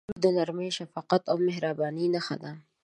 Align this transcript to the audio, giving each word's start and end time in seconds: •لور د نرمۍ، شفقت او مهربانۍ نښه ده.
•لور 0.03 0.19
د 0.23 0.25
نرمۍ، 0.37 0.69
شفقت 0.77 1.21
او 1.31 1.35
مهربانۍ 1.47 2.05
نښه 2.13 2.35
ده. 2.43 2.51